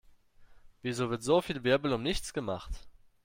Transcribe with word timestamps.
Wieso 0.81 1.11
wird 1.11 1.21
so 1.21 1.41
viel 1.41 1.63
Wirbel 1.63 1.93
um 1.93 2.01
nichts 2.01 2.33
gemacht? 2.33 2.73